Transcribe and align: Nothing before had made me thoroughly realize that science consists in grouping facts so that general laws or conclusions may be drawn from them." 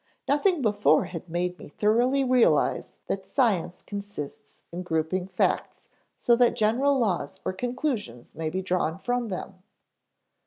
Nothing 0.27 0.63
before 0.63 1.05
had 1.05 1.29
made 1.29 1.59
me 1.59 1.67
thoroughly 1.67 2.23
realize 2.23 2.97
that 3.05 3.23
science 3.23 3.83
consists 3.83 4.63
in 4.71 4.81
grouping 4.81 5.27
facts 5.27 5.89
so 6.17 6.35
that 6.37 6.55
general 6.55 6.97
laws 6.97 7.39
or 7.45 7.53
conclusions 7.53 8.33
may 8.33 8.49
be 8.49 8.63
drawn 8.63 8.97
from 8.97 9.27
them." 9.27 9.61